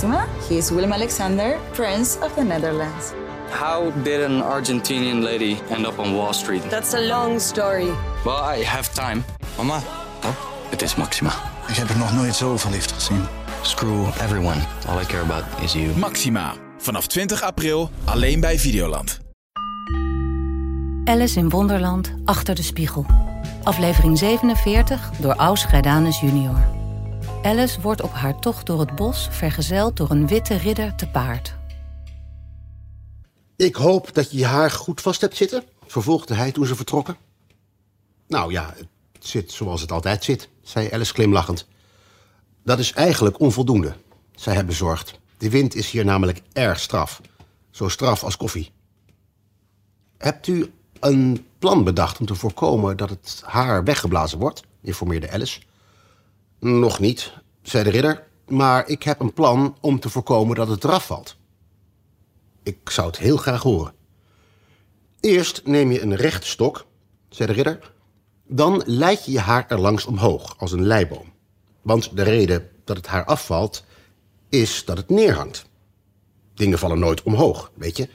Maxima. 0.00 0.26
He 0.48 0.56
is 0.56 0.70
Willem 0.70 0.92
Alexander, 0.92 1.58
Prince 1.72 2.18
of 2.22 2.34
the 2.34 2.42
Netherlands. 2.42 3.12
How 3.50 3.90
did 4.02 4.22
an 4.22 4.42
Argentinian 4.42 5.22
lady 5.22 5.58
end 5.70 5.86
up 5.86 5.98
on 5.98 6.14
Wall 6.14 6.32
Street? 6.32 6.62
That's 6.70 6.94
a 6.94 7.00
long 7.00 7.40
story. 7.40 7.90
Well, 8.24 8.56
I 8.58 8.64
have 8.64 8.88
time. 8.94 9.24
Mama, 9.56 9.80
Oh, 10.24 10.34
het 10.70 10.82
is 10.82 10.94
Maxima. 10.94 11.30
ik 11.68 11.74
heb 11.76 11.88
er 11.88 11.98
nog 11.98 12.12
nooit 12.14 12.34
zo 12.34 12.56
verliefd 12.56 12.92
gezien. 12.92 13.24
Screw 13.62 14.06
everyone. 14.20 14.60
All 14.88 15.00
I 15.00 15.04
care 15.04 15.22
about 15.22 15.44
is 15.62 15.72
you. 15.72 15.96
Maxima. 15.96 16.52
Vanaf 16.78 17.06
20 17.06 17.42
april 17.42 17.90
alleen 18.04 18.40
bij 18.40 18.58
Videoland. 18.58 19.20
Alice 21.04 21.38
in 21.38 21.48
Wonderland 21.48 22.14
achter 22.24 22.54
de 22.54 22.62
spiegel. 22.62 23.06
Aflevering 23.62 24.18
47 24.18 25.10
door 25.18 25.34
Aus 25.34 25.64
Grijdanus 25.64 26.20
junior. 26.20 26.78
Alice 27.42 27.80
wordt 27.80 28.02
op 28.02 28.12
haar 28.12 28.38
tocht 28.38 28.66
door 28.66 28.80
het 28.80 28.94
bos 28.94 29.28
vergezeld 29.30 29.96
door 29.96 30.10
een 30.10 30.26
witte 30.26 30.54
ridder 30.54 30.94
te 30.94 31.08
paard. 31.08 31.54
Ik 33.56 33.74
hoop 33.74 34.14
dat 34.14 34.30
je 34.30 34.38
je 34.38 34.44
haar 34.44 34.70
goed 34.70 35.00
vast 35.00 35.20
hebt 35.20 35.36
zitten, 35.36 35.64
vervolgde 35.86 36.34
hij 36.34 36.52
toen 36.52 36.66
ze 36.66 36.76
vertrokken. 36.76 37.16
Nou 38.26 38.52
ja, 38.52 38.74
het 38.76 39.26
zit 39.26 39.52
zoals 39.52 39.80
het 39.80 39.92
altijd 39.92 40.24
zit, 40.24 40.48
zei 40.62 40.90
Alice 40.90 41.12
glimlachend. 41.12 41.66
Dat 42.64 42.78
is 42.78 42.92
eigenlijk 42.92 43.40
onvoldoende, 43.40 43.94
zei 44.34 44.56
hij 44.56 44.64
bezorgd. 44.64 45.18
De 45.36 45.50
wind 45.50 45.74
is 45.74 45.90
hier 45.90 46.04
namelijk 46.04 46.42
erg 46.52 46.80
straf. 46.80 47.20
Zo 47.70 47.88
straf 47.88 48.24
als 48.24 48.36
koffie. 48.36 48.72
Hebt 50.18 50.46
u 50.46 50.72
een 51.00 51.46
plan 51.58 51.84
bedacht 51.84 52.18
om 52.18 52.26
te 52.26 52.34
voorkomen 52.34 52.96
dat 52.96 53.10
het 53.10 53.42
haar 53.44 53.84
weggeblazen 53.84 54.38
wordt? 54.38 54.62
informeerde 54.82 55.30
Alice. 55.30 55.60
Nog 56.60 57.00
niet, 57.00 57.32
zei 57.62 57.84
de 57.84 57.90
ridder. 57.90 58.28
Maar 58.48 58.88
ik 58.88 59.02
heb 59.02 59.20
een 59.20 59.32
plan 59.32 59.76
om 59.80 60.00
te 60.00 60.08
voorkomen 60.08 60.56
dat 60.56 60.68
het 60.68 60.84
eraf 60.84 61.06
valt. 61.06 61.36
Ik 62.62 62.90
zou 62.90 63.06
het 63.06 63.18
heel 63.18 63.36
graag 63.36 63.62
horen. 63.62 63.92
Eerst 65.20 65.62
neem 65.64 65.92
je 65.92 66.02
een 66.02 66.16
rechte 66.16 66.46
stok, 66.46 66.86
zei 67.28 67.48
de 67.48 67.54
ridder. 67.54 67.92
Dan 68.46 68.82
leid 68.86 69.24
je 69.24 69.32
je 69.32 69.40
haar 69.40 69.64
er 69.68 69.80
langs 69.80 70.04
omhoog, 70.04 70.54
als 70.58 70.72
een 70.72 70.86
leiboom. 70.86 71.32
Want 71.82 72.16
de 72.16 72.22
reden 72.22 72.68
dat 72.84 72.96
het 72.96 73.06
haar 73.06 73.24
afvalt, 73.24 73.84
is 74.48 74.84
dat 74.84 74.96
het 74.96 75.08
neerhangt. 75.08 75.64
Dingen 76.54 76.78
vallen 76.78 76.98
nooit 76.98 77.22
omhoog, 77.22 77.70
weet 77.74 77.96
je. 77.96 78.08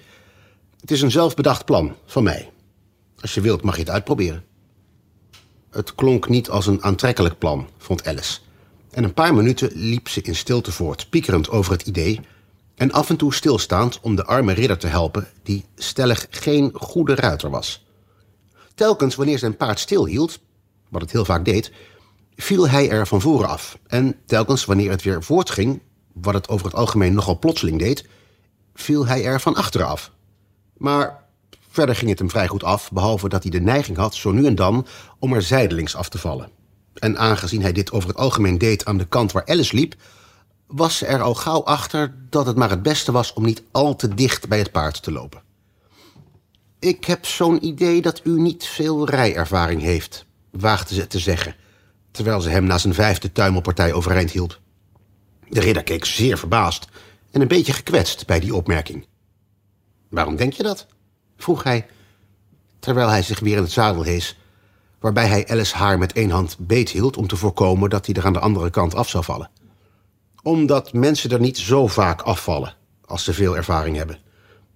Het 0.80 0.92
is 0.92 1.02
een 1.02 1.12
zelfbedacht 1.12 1.66
plan 1.66 1.96
van 2.06 2.24
mij. 2.24 2.52
Als 3.20 3.34
je 3.34 3.42
wilt, 3.42 3.62
mag 3.62 3.76
je 3.76 3.82
het 3.82 3.90
uitproberen. 3.90 4.44
Het 5.76 5.96
klonk 5.96 6.30
niet 6.30 6.50
als 6.50 6.68
een 6.68 6.84
aantrekkelijk 6.84 7.38
plan, 7.38 7.68
vond 7.78 8.08
Alice. 8.08 8.40
En 8.92 9.04
een 9.04 9.14
paar 9.14 9.34
minuten 9.34 9.72
liep 9.74 10.08
ze 10.08 10.22
in 10.22 10.36
stilte 10.36 10.72
voort, 10.72 11.10
piekerend 11.10 11.50
over 11.50 11.72
het 11.72 11.88
idee... 11.88 12.20
en 12.76 12.92
af 12.92 13.10
en 13.10 13.16
toe 13.16 13.34
stilstaand 13.34 14.00
om 14.02 14.16
de 14.16 14.26
arme 14.26 14.54
ridder 14.54 14.78
te 14.78 14.88
helpen... 14.88 15.28
die 15.44 15.66
stellig 15.76 16.28
geen 16.30 16.72
goede 16.74 17.16
ruiter 17.16 17.50
was. 17.50 17.86
Telkens 18.76 19.16
wanneer 19.16 19.40
zijn 19.40 19.58
paard 19.58 19.80
stilhield, 19.80 20.40
wat 20.90 21.02
het 21.02 21.12
heel 21.12 21.26
vaak 21.26 21.46
deed... 21.46 21.72
viel 22.36 22.70
hij 22.70 22.90
er 22.90 23.08
van 23.08 23.22
voren 23.22 23.48
af. 23.48 23.78
En 23.88 24.16
telkens 24.26 24.66
wanneer 24.66 24.90
het 24.90 25.04
weer 25.04 25.24
voortging... 25.24 25.82
wat 26.14 26.34
het 26.34 26.50
over 26.50 26.66
het 26.66 26.76
algemeen 26.76 27.14
nogal 27.14 27.40
plotseling 27.40 27.80
deed... 27.80 28.08
viel 28.74 29.06
hij 29.08 29.26
er 29.26 29.42
van 29.42 29.56
achteren 29.56 29.88
af. 29.88 30.12
Maar 30.78 31.25
verder 31.76 31.96
ging 31.96 32.10
het 32.10 32.20
hem 32.20 32.30
vrij 32.30 32.48
goed 32.48 32.64
af... 32.64 32.92
behalve 32.92 33.30
dat 33.30 33.44
hij 33.44 33.52
de 33.52 33.62
neiging 33.62 33.98
had 33.98 34.16
zo 34.16 34.32
nu 34.32 34.46
en 34.46 34.56
dan 34.56 34.88
om 35.20 35.34
er 35.34 35.42
zijdelings 35.42 35.96
af 35.96 36.10
te 36.10 36.18
vallen. 36.18 36.50
En 36.94 37.18
aangezien 37.18 37.62
hij 37.62 37.72
dit 37.72 37.92
over 37.92 38.10
het 38.10 38.18
algemeen 38.18 38.58
deed 38.58 38.86
aan 38.86 38.98
de 38.98 39.08
kant 39.08 39.32
waar 39.32 39.46
Alice 39.46 39.76
liep... 39.76 39.96
was 40.68 40.98
ze 40.98 41.06
er 41.06 41.22
al 41.22 41.36
gauw 41.36 41.64
achter 41.64 42.16
dat 42.30 42.46
het 42.46 42.56
maar 42.56 42.70
het 42.70 42.84
beste 42.84 43.12
was... 43.12 43.34
om 43.34 43.44
niet 43.44 43.64
al 43.72 43.96
te 43.96 44.14
dicht 44.14 44.48
bij 44.48 44.58
het 44.58 44.72
paard 44.72 45.04
te 45.04 45.12
lopen. 45.12 45.42
Ik 46.80 47.06
heb 47.06 47.26
zo'n 47.26 47.66
idee 47.66 48.02
dat 48.02 48.22
u 48.24 48.42
niet 48.42 48.66
veel 48.66 49.10
rijervaring 49.10 49.82
heeft... 49.82 50.26
waagde 50.52 50.94
ze 50.94 51.08
te 51.08 51.20
zeggen... 51.20 51.56
terwijl 52.12 52.42
ze 52.42 52.50
hem 52.50 52.64
na 52.64 52.78
zijn 52.78 52.94
vijfde 52.94 53.32
tuimelpartij 53.32 53.94
overeind 53.94 54.32
hielp. 54.32 54.60
De 55.50 55.60
ridder 55.60 55.84
keek 55.84 56.06
zeer 56.06 56.38
verbaasd 56.38 56.88
en 57.32 57.42
een 57.42 57.48
beetje 57.48 57.74
gekwetst 57.74 58.26
bij 58.26 58.40
die 58.40 58.56
opmerking. 58.56 59.08
Waarom 60.10 60.36
denk 60.36 60.54
je 60.54 60.64
dat? 60.64 60.88
Vroeg 61.38 61.64
hij, 61.64 61.86
terwijl 62.80 63.10
hij 63.10 63.22
zich 63.22 63.40
weer 63.40 63.56
in 63.56 63.64
het 63.64 63.72
zadel 63.72 64.04
hees, 64.04 64.38
waarbij 65.00 65.28
hij 65.28 65.48
Alice 65.48 65.76
haar 65.76 65.98
met 65.98 66.14
één 66.14 66.30
hand 66.30 66.56
beethield 66.60 67.18
om 67.18 67.28
te 67.28 67.36
voorkomen 67.36 67.90
dat 67.90 68.06
hij 68.06 68.16
er 68.16 68.26
aan 68.26 68.34
de 68.34 68.40
andere 68.40 68.70
kant 68.70 68.96
af 68.96 69.10
zou 69.10 69.24
vallen. 69.24 69.50
Omdat 70.42 70.94
mensen 70.94 71.32
er 71.32 71.40
niet 71.40 71.58
zo 71.58 71.88
vaak 71.88 72.22
afvallen 72.22 72.76
als 73.06 73.24
ze 73.24 73.34
veel 73.34 73.58
ervaring 73.58 73.98
hebben. 73.98 74.20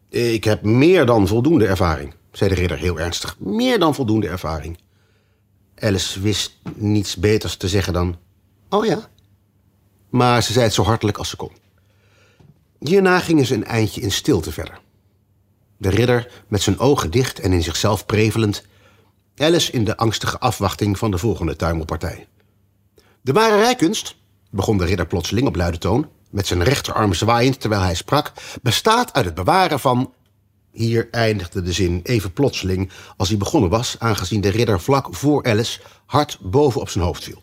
Ik 0.09 0.43
heb 0.43 0.63
meer 0.63 1.05
dan 1.05 1.27
voldoende 1.27 1.67
ervaring, 1.67 2.13
zei 2.31 2.49
de 2.49 2.55
ridder 2.55 2.77
heel 2.77 2.99
ernstig. 2.99 3.35
Meer 3.39 3.79
dan 3.79 3.95
voldoende 3.95 4.27
ervaring. 4.27 4.79
Alice 5.75 6.21
wist 6.21 6.57
niets 6.75 7.15
beters 7.15 7.55
te 7.55 7.67
zeggen 7.67 7.93
dan: 7.93 8.17
Oh 8.69 8.85
ja. 8.85 9.09
Maar 10.09 10.43
ze 10.43 10.53
zei 10.53 10.65
het 10.65 10.73
zo 10.73 10.83
hartelijk 10.83 11.17
als 11.17 11.29
ze 11.29 11.35
kon. 11.35 11.51
Hierna 12.79 13.19
gingen 13.19 13.45
ze 13.45 13.53
een 13.53 13.65
eindje 13.65 14.01
in 14.01 14.11
stilte 14.11 14.51
verder. 14.51 14.79
De 15.79 15.89
ridder 15.89 16.43
met 16.47 16.61
zijn 16.61 16.79
ogen 16.79 17.11
dicht 17.11 17.39
en 17.39 17.53
in 17.53 17.63
zichzelf 17.63 18.05
prevelend. 18.05 18.63
Alice 19.35 19.71
in 19.71 19.83
de 19.83 19.97
angstige 19.97 20.39
afwachting 20.39 20.97
van 20.97 21.11
de 21.11 21.17
volgende 21.17 21.55
tuimelpartij. 21.55 22.27
De 23.21 23.31
ware 23.31 23.57
rijkunst, 23.57 24.15
begon 24.49 24.77
de 24.77 24.85
ridder 24.85 25.07
plotseling 25.07 25.47
op 25.47 25.55
luide 25.55 25.77
toon, 25.77 26.09
met 26.29 26.47
zijn 26.47 26.63
rechterarm 26.63 27.13
zwaaiend 27.13 27.59
terwijl 27.59 27.81
hij 27.81 27.95
sprak, 27.95 28.31
bestaat 28.61 29.13
uit 29.13 29.25
het 29.25 29.33
bewaren 29.33 29.79
van. 29.79 30.13
Hier 30.71 31.07
eindigde 31.11 31.61
de 31.61 31.73
zin 31.73 31.99
even 32.03 32.33
plotseling 32.33 32.91
als 33.17 33.29
hij 33.29 33.37
begonnen 33.37 33.69
was, 33.69 33.95
aangezien 33.99 34.41
de 34.41 34.49
ridder 34.49 34.81
vlak 34.81 35.07
voor 35.15 35.43
Alice 35.43 35.79
hard 36.05 36.37
boven 36.41 36.81
op 36.81 36.89
zijn 36.89 37.03
hoofd 37.03 37.23
viel. 37.23 37.41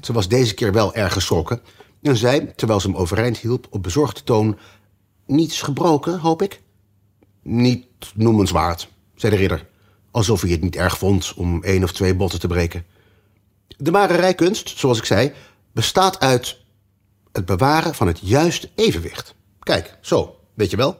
Ze 0.00 0.12
was 0.12 0.28
deze 0.28 0.54
keer 0.54 0.72
wel 0.72 0.94
erg 0.94 1.12
geschrokken 1.12 1.60
en 2.02 2.16
zei, 2.16 2.52
terwijl 2.56 2.80
ze 2.80 2.86
hem 2.86 2.96
overeind 2.96 3.38
hielp, 3.38 3.66
op 3.70 3.82
bezorgde 3.82 4.22
toon: 4.22 4.58
Niets 5.26 5.62
gebroken, 5.62 6.18
hoop 6.18 6.42
ik? 6.42 6.60
Niet 7.50 7.86
noemenswaard, 8.14 8.88
zei 9.14 9.32
de 9.32 9.38
ridder, 9.38 9.66
alsof 10.10 10.40
hij 10.40 10.50
het 10.50 10.60
niet 10.60 10.76
erg 10.76 10.98
vond 10.98 11.34
om 11.36 11.64
één 11.64 11.82
of 11.82 11.92
twee 11.92 12.14
botten 12.14 12.40
te 12.40 12.46
breken. 12.46 12.84
De 13.76 13.90
ware 13.90 14.16
rijkunst, 14.16 14.78
zoals 14.78 14.98
ik 14.98 15.04
zei, 15.04 15.32
bestaat 15.72 16.20
uit 16.20 16.58
het 17.32 17.44
bewaren 17.44 17.94
van 17.94 18.06
het 18.06 18.18
juiste 18.22 18.70
evenwicht. 18.74 19.34
Kijk, 19.60 19.98
zo, 20.00 20.36
weet 20.54 20.70
je 20.70 20.76
wel? 20.76 20.98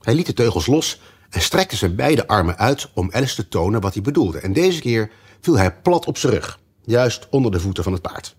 Hij 0.00 0.14
liet 0.14 0.26
de 0.26 0.32
teugels 0.32 0.66
los 0.66 1.00
en 1.30 1.40
strekte 1.40 1.76
zijn 1.76 1.94
beide 1.94 2.26
armen 2.26 2.58
uit 2.58 2.90
om 2.94 3.12
Alice 3.12 3.34
te 3.34 3.48
tonen 3.48 3.80
wat 3.80 3.94
hij 3.94 4.02
bedoelde. 4.02 4.38
En 4.38 4.52
deze 4.52 4.80
keer 4.80 5.10
viel 5.40 5.58
hij 5.58 5.74
plat 5.74 6.06
op 6.06 6.18
zijn 6.18 6.32
rug, 6.32 6.60
juist 6.84 7.28
onder 7.30 7.52
de 7.52 7.60
voeten 7.60 7.84
van 7.84 7.92
het 7.92 8.02
paard. 8.02 8.36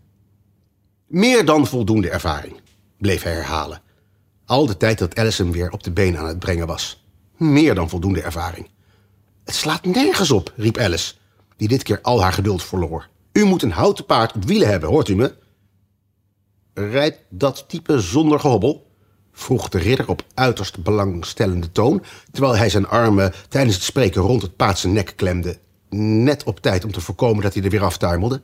Meer 1.08 1.46
dan 1.46 1.68
voldoende 1.68 2.10
ervaring, 2.10 2.60
bleef 2.98 3.24
hij 3.24 3.34
herhalen. 3.34 3.82
Al 4.46 4.66
de 4.66 4.78
tijd 4.78 5.00
dat 5.00 5.16
Alice 5.16 5.42
hem 5.44 5.52
weer 5.52 5.72
op 5.72 5.84
de 5.84 5.92
been 5.92 6.18
aan 6.18 6.28
het 6.28 6.40
brengen 6.40 6.68
was. 6.68 7.01
Meer 7.42 7.76
dan 7.76 7.90
voldoende 7.90 8.22
ervaring. 8.22 8.70
Het 9.44 9.56
slaat 9.56 9.86
nergens 9.86 10.32
op, 10.32 10.54
riep 10.56 10.78
Alice, 10.78 11.14
die 11.58 11.68
dit 11.68 11.84
keer 11.84 12.00
al 12.02 12.22
haar 12.22 12.34
geduld 12.34 12.64
verloor. 12.64 13.08
U 13.34 13.44
moet 13.44 13.62
een 13.62 13.72
houten 13.72 14.06
paard 14.06 14.36
op 14.36 14.46
wielen 14.46 14.68
hebben, 14.68 14.90
hoort 14.90 15.08
u 15.08 15.16
me? 15.16 15.34
Rijdt 16.74 17.20
dat 17.30 17.66
type 17.68 18.00
zonder 18.00 18.40
gehobbel? 18.40 18.88
vroeg 19.32 19.70
de 19.70 19.78
ridder 19.78 20.10
op 20.10 20.24
uiterst 20.34 20.84
belangstellende 20.84 21.72
toon, 21.72 22.04
terwijl 22.32 22.56
hij 22.56 22.70
zijn 22.70 22.88
armen 22.88 23.34
tijdens 23.50 23.76
het 23.76 23.84
spreken 23.84 24.22
rond 24.22 24.42
het 24.42 24.56
paard 24.56 24.78
zijn 24.78 24.94
nek 24.94 25.14
klemde, 25.16 25.58
net 25.90 26.44
op 26.44 26.60
tijd 26.60 26.86
om 26.86 26.92
te 26.92 27.02
voorkomen 27.02 27.44
dat 27.44 27.54
hij 27.54 27.64
er 27.64 27.70
weer 27.70 27.84
aftuimelde. 27.84 28.42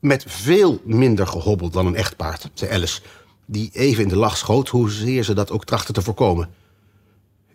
Met 0.00 0.24
veel 0.26 0.80
minder 0.84 1.26
gehobbel 1.26 1.70
dan 1.70 1.86
een 1.86 1.96
echt 1.96 2.16
paard, 2.16 2.50
zei 2.54 2.72
Alice, 2.72 3.00
die 3.46 3.70
even 3.72 4.02
in 4.02 4.08
de 4.08 4.16
lach 4.16 4.36
schoot, 4.36 4.68
hoezeer 4.68 5.24
ze 5.24 5.34
dat 5.34 5.50
ook 5.50 5.64
trachtte 5.64 5.92
te 5.92 6.02
voorkomen. 6.02 6.48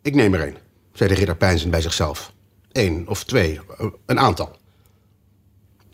Ik 0.01 0.15
neem 0.15 0.33
er 0.33 0.47
een, 0.47 0.57
zei 0.95 1.09
de 1.09 1.15
ridder 1.15 1.35
peinzend 1.35 1.71
bij 1.71 1.81
zichzelf. 1.81 2.33
Eén 2.71 3.07
of 3.07 3.23
twee, 3.23 3.59
een 4.05 4.19
aantal. 4.19 4.55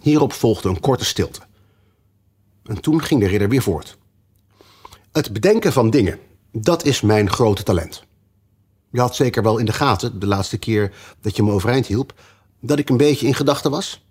Hierop 0.01 0.33
volgde 0.33 0.69
een 0.69 0.79
korte 0.79 1.05
stilte. 1.05 1.39
En 2.63 2.81
toen 2.81 3.01
ging 3.03 3.19
de 3.19 3.27
ridder 3.27 3.49
weer 3.49 3.61
voort. 3.61 3.97
Het 5.11 5.33
bedenken 5.33 5.73
van 5.73 5.89
dingen, 5.89 6.19
dat 6.51 6.85
is 6.85 7.01
mijn 7.01 7.29
grote 7.29 7.63
talent. 7.63 8.03
Je 8.91 8.99
had 8.99 9.15
zeker 9.15 9.43
wel 9.43 9.57
in 9.57 9.65
de 9.65 9.73
gaten, 9.73 10.19
de 10.19 10.27
laatste 10.27 10.57
keer 10.57 10.93
dat 11.21 11.35
je 11.35 11.43
me 11.43 11.51
overeind 11.51 11.85
hielp, 11.85 12.13
dat 12.59 12.79
ik 12.79 12.89
een 12.89 12.97
beetje 12.97 13.27
in 13.27 13.33
gedachten 13.33 13.71
was? 13.71 14.05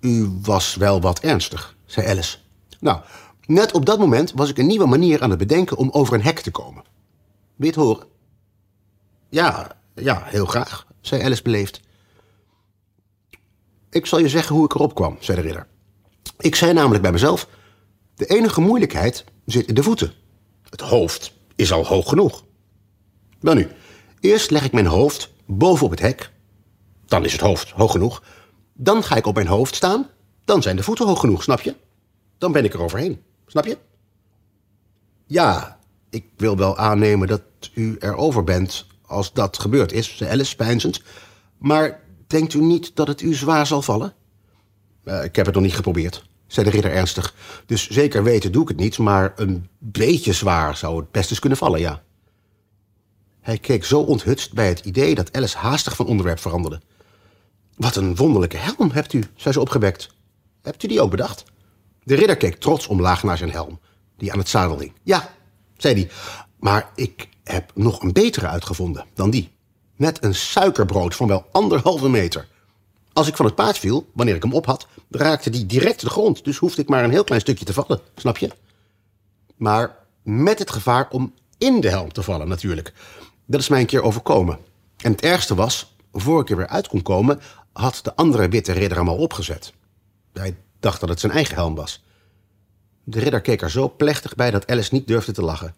U 0.00 0.38
was 0.42 0.74
wel 0.74 1.00
wat 1.00 1.20
ernstig, 1.20 1.76
zei 1.86 2.06
Alice. 2.06 2.38
Nou, 2.80 3.00
net 3.46 3.72
op 3.72 3.86
dat 3.86 3.98
moment 3.98 4.32
was 4.32 4.50
ik 4.50 4.58
een 4.58 4.66
nieuwe 4.66 4.86
manier 4.86 5.22
aan 5.22 5.30
het 5.30 5.38
bedenken 5.38 5.76
om 5.76 5.90
over 5.90 6.14
een 6.14 6.22
hek 6.22 6.40
te 6.40 6.50
komen. 6.50 6.84
Het 7.56 7.74
horen? 7.74 8.06
Ja, 9.32 9.76
ja, 9.94 10.22
heel 10.24 10.46
graag, 10.46 10.86
zei 11.00 11.22
Alice 11.22 11.42
beleefd. 11.42 11.80
Ik 13.90 14.06
zal 14.06 14.18
je 14.18 14.28
zeggen 14.28 14.56
hoe 14.56 14.64
ik 14.64 14.74
erop 14.74 14.94
kwam, 14.94 15.16
zei 15.20 15.40
de 15.40 15.42
ridder. 15.42 15.66
Ik 16.38 16.54
zei 16.54 16.72
namelijk 16.72 17.02
bij 17.02 17.12
mezelf: 17.12 17.48
De 18.14 18.26
enige 18.26 18.60
moeilijkheid 18.60 19.24
zit 19.46 19.66
in 19.66 19.74
de 19.74 19.82
voeten. 19.82 20.12
Het 20.70 20.80
hoofd 20.80 21.32
is 21.54 21.72
al 21.72 21.86
hoog 21.86 22.08
genoeg. 22.08 22.44
Wel 23.40 23.54
nu, 23.54 23.68
eerst 24.20 24.50
leg 24.50 24.64
ik 24.64 24.72
mijn 24.72 24.86
hoofd 24.86 25.32
boven 25.46 25.84
op 25.84 25.90
het 25.90 26.00
hek. 26.00 26.30
Dan 27.06 27.24
is 27.24 27.32
het 27.32 27.40
hoofd 27.40 27.70
hoog 27.70 27.92
genoeg. 27.92 28.22
Dan 28.72 29.02
ga 29.02 29.16
ik 29.16 29.26
op 29.26 29.34
mijn 29.34 29.46
hoofd 29.46 29.74
staan. 29.74 30.08
Dan 30.44 30.62
zijn 30.62 30.76
de 30.76 30.82
voeten 30.82 31.06
hoog 31.06 31.20
genoeg, 31.20 31.42
snap 31.42 31.60
je? 31.60 31.74
Dan 32.38 32.52
ben 32.52 32.64
ik 32.64 32.74
er 32.74 32.82
overheen, 32.82 33.22
snap 33.46 33.64
je? 33.64 33.78
Ja, 35.26 35.78
ik 36.10 36.24
wil 36.36 36.56
wel 36.56 36.76
aannemen 36.76 37.28
dat 37.28 37.42
u 37.74 37.96
erover 37.98 38.44
bent 38.44 38.90
als 39.12 39.32
dat 39.32 39.58
gebeurd 39.58 39.92
is, 39.92 40.16
zei 40.16 40.30
Alice 40.30 40.56
pijnzend. 40.56 41.02
Maar 41.58 42.00
denkt 42.26 42.54
u 42.54 42.60
niet 42.60 42.96
dat 42.96 43.08
het 43.08 43.20
u 43.20 43.34
zwaar 43.34 43.66
zal 43.66 43.82
vallen? 43.82 44.14
Uh, 45.04 45.24
ik 45.24 45.36
heb 45.36 45.46
het 45.46 45.54
nog 45.54 45.64
niet 45.64 45.74
geprobeerd, 45.74 46.24
zei 46.46 46.66
de 46.66 46.72
ridder 46.72 46.92
ernstig. 46.92 47.34
Dus 47.66 47.88
zeker 47.90 48.22
weten 48.22 48.52
doe 48.52 48.62
ik 48.62 48.68
het 48.68 48.76
niet, 48.76 48.98
maar 48.98 49.32
een 49.36 49.68
beetje 49.78 50.32
zwaar 50.32 50.76
zou 50.76 51.00
het 51.00 51.10
best 51.10 51.30
eens 51.30 51.38
kunnen 51.38 51.58
vallen, 51.58 51.80
ja. 51.80 52.02
Hij 53.40 53.58
keek 53.58 53.84
zo 53.84 54.00
onthutst 54.00 54.52
bij 54.52 54.68
het 54.68 54.80
idee 54.80 55.14
dat 55.14 55.36
Alice 55.36 55.58
haastig 55.58 55.96
van 55.96 56.06
onderwerp 56.06 56.38
veranderde. 56.38 56.80
Wat 57.76 57.96
een 57.96 58.16
wonderlijke 58.16 58.56
helm 58.56 58.90
hebt 58.90 59.12
u, 59.12 59.24
zei 59.36 59.54
ze 59.54 59.60
opgewekt. 59.60 60.08
Hebt 60.62 60.82
u 60.82 60.88
die 60.88 61.00
ook 61.00 61.10
bedacht? 61.10 61.44
De 62.02 62.14
ridder 62.14 62.36
keek 62.36 62.54
trots 62.54 62.86
omlaag 62.86 63.22
naar 63.22 63.38
zijn 63.38 63.50
helm, 63.50 63.80
die 64.16 64.32
aan 64.32 64.38
het 64.38 64.48
zadel 64.48 64.78
hing. 64.78 64.92
Ja, 65.02 65.30
zei 65.76 65.94
hij, 65.94 66.10
maar 66.58 66.90
ik 66.94 67.28
heb 67.44 67.70
nog 67.74 68.02
een 68.02 68.12
betere 68.12 68.46
uitgevonden 68.46 69.04
dan 69.14 69.30
die. 69.30 69.50
Net 69.96 70.24
een 70.24 70.34
suikerbrood 70.34 71.14
van 71.14 71.28
wel 71.28 71.46
anderhalve 71.52 72.08
meter. 72.08 72.48
Als 73.12 73.28
ik 73.28 73.36
van 73.36 73.46
het 73.46 73.54
paard 73.54 73.78
viel, 73.78 74.10
wanneer 74.12 74.34
ik 74.34 74.42
hem 74.42 74.52
op 74.52 74.66
had, 74.66 74.86
raakte 75.10 75.50
die 75.50 75.66
direct 75.66 76.00
de 76.00 76.10
grond. 76.10 76.44
Dus 76.44 76.56
hoefde 76.56 76.82
ik 76.82 76.88
maar 76.88 77.04
een 77.04 77.10
heel 77.10 77.24
klein 77.24 77.40
stukje 77.40 77.64
te 77.64 77.72
vallen, 77.72 78.00
snap 78.16 78.36
je? 78.36 78.50
Maar 79.56 79.96
met 80.22 80.58
het 80.58 80.70
gevaar 80.70 81.08
om 81.10 81.34
in 81.58 81.80
de 81.80 81.88
helm 81.88 82.12
te 82.12 82.22
vallen, 82.22 82.48
natuurlijk. 82.48 82.92
Dat 83.46 83.60
is 83.60 83.68
mij 83.68 83.80
een 83.80 83.86
keer 83.86 84.02
overkomen. 84.02 84.58
En 84.96 85.12
het 85.12 85.22
ergste 85.22 85.54
was, 85.54 85.96
voor 86.12 86.40
ik 86.40 86.50
er 86.50 86.56
weer 86.56 86.66
uit 86.66 86.88
kon 86.88 87.02
komen, 87.02 87.40
had 87.72 88.00
de 88.02 88.16
andere 88.16 88.48
witte 88.48 88.72
ridder 88.72 88.98
hem 88.98 89.08
al 89.08 89.16
opgezet. 89.16 89.72
Hij 90.32 90.56
dacht 90.80 91.00
dat 91.00 91.08
het 91.08 91.20
zijn 91.20 91.32
eigen 91.32 91.54
helm 91.54 91.74
was. 91.74 92.02
De 93.04 93.18
ridder 93.18 93.40
keek 93.40 93.62
er 93.62 93.70
zo 93.70 93.94
plechtig 93.96 94.34
bij 94.34 94.50
dat 94.50 94.66
Alice 94.66 94.94
niet 94.94 95.06
durfde 95.06 95.32
te 95.32 95.42
lachen. 95.42 95.74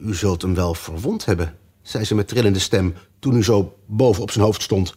U 0.00 0.14
zult 0.14 0.42
hem 0.42 0.54
wel 0.54 0.74
verwond 0.74 1.24
hebben, 1.24 1.58
zei 1.82 2.04
ze 2.04 2.14
met 2.14 2.28
trillende 2.28 2.58
stem 2.58 2.94
toen 3.18 3.36
u 3.36 3.44
zo 3.44 3.78
boven 3.86 4.22
op 4.22 4.30
zijn 4.30 4.44
hoofd 4.44 4.62
stond. 4.62 4.94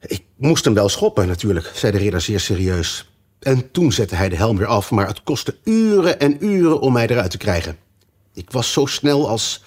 Ik 0.00 0.22
moest 0.36 0.64
hem 0.64 0.74
wel 0.74 0.88
schoppen, 0.88 1.26
natuurlijk, 1.26 1.70
zei 1.74 1.92
de 1.92 1.98
ridder 1.98 2.20
zeer 2.20 2.40
serieus. 2.40 3.10
En 3.38 3.70
toen 3.70 3.92
zette 3.92 4.14
hij 4.14 4.28
de 4.28 4.36
helm 4.36 4.56
weer 4.56 4.66
af, 4.66 4.90
maar 4.90 5.06
het 5.06 5.22
kostte 5.22 5.56
uren 5.64 6.20
en 6.20 6.44
uren 6.44 6.80
om 6.80 6.92
mij 6.92 7.06
eruit 7.06 7.30
te 7.30 7.36
krijgen. 7.36 7.76
Ik 8.32 8.50
was 8.50 8.72
zo 8.72 8.86
snel 8.86 9.28
als, 9.28 9.64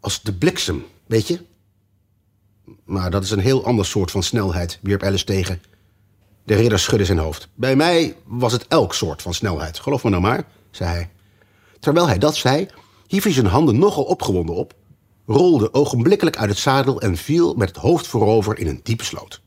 als 0.00 0.22
de 0.22 0.32
bliksem, 0.32 0.84
weet 1.06 1.28
je? 1.28 1.40
Maar 2.84 3.10
dat 3.10 3.24
is 3.24 3.30
een 3.30 3.38
heel 3.38 3.64
ander 3.64 3.86
soort 3.86 4.10
van 4.10 4.22
snelheid, 4.22 4.78
wierp 4.82 5.02
Alice 5.02 5.24
tegen. 5.24 5.62
De 6.44 6.54
ridder 6.54 6.78
schudde 6.78 7.04
zijn 7.04 7.18
hoofd. 7.18 7.48
Bij 7.54 7.76
mij 7.76 8.16
was 8.24 8.52
het 8.52 8.66
elk 8.68 8.94
soort 8.94 9.22
van 9.22 9.34
snelheid, 9.34 9.78
geloof 9.78 10.04
me 10.04 10.10
nou 10.10 10.22
maar, 10.22 10.44
zei 10.70 10.90
hij. 10.90 11.10
Terwijl 11.80 12.06
hij 12.06 12.18
dat 12.18 12.36
zei, 12.36 12.68
hief 13.10 13.22
hij 13.22 13.32
zijn 13.32 13.46
handen 13.46 13.78
nogal 13.78 14.04
opgewonden 14.04 14.54
op, 14.54 14.74
rolde 15.26 15.74
ogenblikkelijk 15.74 16.36
uit 16.36 16.48
het 16.48 16.58
zadel 16.58 17.00
en 17.00 17.16
viel 17.16 17.54
met 17.54 17.68
het 17.68 17.76
hoofd 17.76 18.06
voorover 18.06 18.58
in 18.58 18.66
een 18.66 18.80
diepe 18.82 19.04
sloot. 19.04 19.42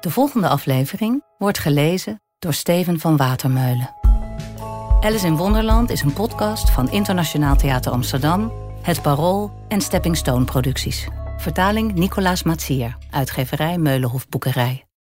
De 0.00 0.10
volgende 0.10 0.48
aflevering 0.48 1.22
wordt 1.38 1.58
gelezen 1.58 2.20
door 2.38 2.54
Steven 2.54 3.00
van 3.00 3.16
Watermeulen. 3.16 3.94
Alice 5.00 5.26
in 5.26 5.36
Wonderland 5.36 5.90
is 5.90 6.02
een 6.02 6.12
podcast 6.12 6.70
van 6.70 6.90
Internationaal 6.90 7.56
Theater 7.56 7.92
Amsterdam, 7.92 8.52
Het 8.82 9.02
Parool 9.02 9.52
en 9.68 9.80
Stepping 9.80 10.16
Stone 10.16 10.44
Producties. 10.44 11.08
Vertaling 11.36 11.94
Nicolaas 11.94 12.42
Matsier, 12.42 12.96
uitgeverij 13.10 13.78
Meulenhof 13.78 14.28
Boekerij. 14.28 14.84